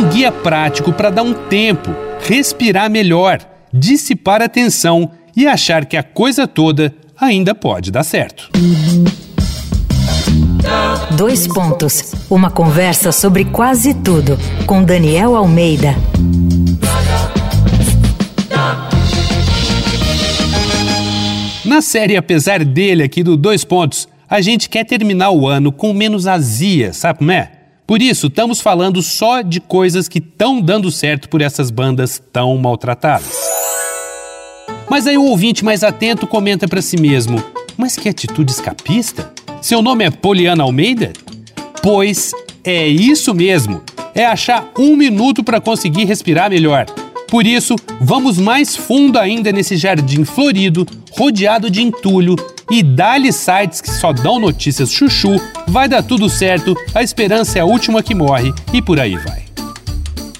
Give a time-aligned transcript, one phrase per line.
[0.00, 1.94] um guia prático para dar um tempo,
[2.26, 3.38] respirar melhor,
[3.70, 8.48] dissipar a tensão e achar que a coisa toda ainda pode dar certo.
[11.14, 12.14] Dois pontos.
[12.30, 15.94] Uma conversa sobre quase tudo com Daniel Almeida.
[21.62, 25.92] Na série Apesar dele aqui do Dois Pontos, a gente quer terminar o ano com
[25.92, 27.59] menos azia, sabe como é?
[27.90, 32.56] Por isso, estamos falando só de coisas que estão dando certo por essas bandas tão
[32.56, 33.34] maltratadas.
[34.88, 37.42] Mas aí o ouvinte mais atento comenta para si mesmo:
[37.76, 39.32] Mas que atitude escapista?
[39.60, 41.12] Seu nome é Poliana Almeida?
[41.82, 42.30] Pois
[42.62, 43.82] é isso mesmo.
[44.14, 46.86] É achar um minuto para conseguir respirar melhor.
[47.26, 52.36] Por isso, vamos mais fundo ainda nesse jardim florido, rodeado de entulho
[52.70, 57.62] e dá-lhe sites que só dão notícias chuchu, vai dar tudo certo, a esperança é
[57.62, 59.44] a última que morre e por aí vai.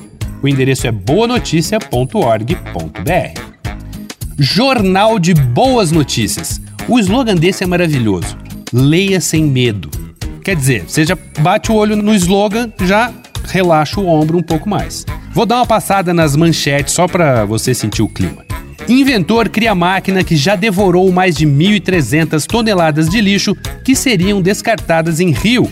[0.42, 3.40] O endereço é boanoticia.org.br.
[4.40, 6.66] Jornal de Boas Notícias.
[6.90, 8.38] O slogan desse é maravilhoso.
[8.72, 9.92] Leia sem medo.
[10.42, 13.12] Quer dizer, você já bate o olho no slogan, já
[13.44, 15.06] relaxa o ombro um pouco mais.
[15.34, 18.46] Vou dar uma passada nas manchetes só para você sentir o clima.
[18.88, 23.54] Inventor cria máquina que já devorou mais de 1.300 toneladas de lixo
[23.84, 25.70] que seriam descartadas em rio.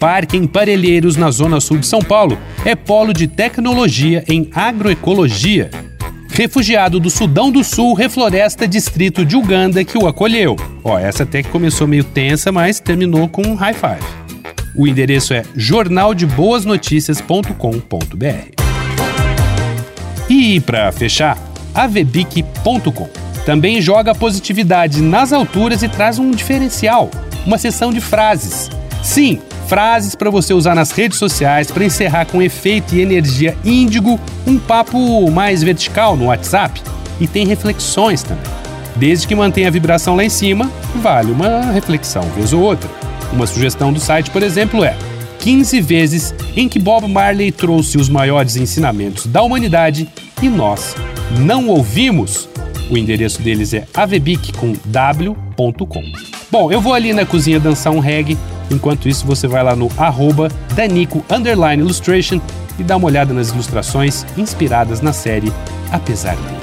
[0.00, 5.70] Parque em Parelheiros, na zona sul de São Paulo, é polo de tecnologia em agroecologia.
[6.36, 10.54] Refugiado do Sudão do Sul refloresta distrito de Uganda que o acolheu.
[10.84, 14.04] Ó, essa até que começou meio tensa, mas terminou com um high five.
[14.74, 18.50] O endereço é jornaldeboasnoticias.com.br.
[20.28, 21.38] E para fechar,
[21.74, 23.08] avebic.com.
[23.46, 27.10] Também joga positividade nas alturas e traz um diferencial,
[27.46, 28.68] uma seção de frases.
[29.02, 34.18] Sim, frases para você usar nas redes sociais para encerrar com efeito e energia índigo,
[34.46, 36.80] um papo mais vertical no WhatsApp.
[37.20, 38.44] E tem reflexões também.
[38.96, 42.88] Desde que mantenha a vibração lá em cima, vale uma reflexão vez ou outra.
[43.32, 44.96] Uma sugestão do site, por exemplo, é
[45.40, 50.08] 15 vezes em que Bob Marley trouxe os maiores ensinamentos da humanidade
[50.42, 50.94] e nós
[51.38, 52.48] não ouvimos.
[52.90, 56.02] O endereço deles é avebic com w.com.
[56.50, 58.38] Bom, eu vou ali na cozinha dançar um reggae.
[58.70, 61.24] Enquanto isso, você vai lá no arroba Danico
[61.78, 62.40] Illustration
[62.78, 65.52] e dá uma olhada nas ilustrações inspiradas na série
[65.90, 66.56] Apesar dele.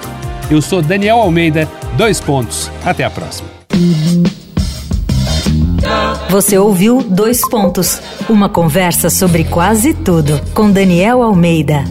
[0.49, 2.69] Eu sou Daniel Almeida, dois pontos.
[2.85, 3.49] Até a próxima.
[6.29, 11.83] Você ouviu Dois Pontos, uma conversa sobre quase tudo com Daniel Almeida.